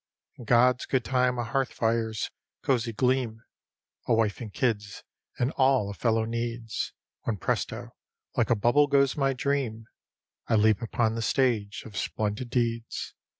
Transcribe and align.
In 0.39 0.45
God's 0.45 0.87
good 0.87 1.05
time 1.05 1.37
a 1.37 1.43
hearth 1.43 1.71
fire's 1.73 2.31
cosy 2.63 2.91
gleam, 2.91 3.43
A 4.07 4.15
wife 4.15 4.41
and 4.41 4.51
kids, 4.51 5.03
and 5.37 5.51
all 5.57 5.91
a 5.91 5.93
fellow 5.93 6.25
needs; 6.25 6.93
When 7.25 7.37
presto! 7.37 7.91
like 8.35 8.49
a 8.49 8.55
bubble 8.55 8.87
goes 8.87 9.15
my 9.15 9.33
dream: 9.33 9.85
I 10.47 10.55
leap 10.55 10.81
upon 10.81 11.13
the 11.13 11.21
Stage 11.21 11.83
of 11.85 11.95
Splendid 11.95 12.49
Deeds. 12.49 13.13